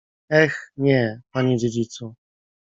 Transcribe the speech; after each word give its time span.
—Eh, 0.41 0.53
nie, 0.77 1.21
panie 1.31 1.57
dziedzicu! 1.57 2.15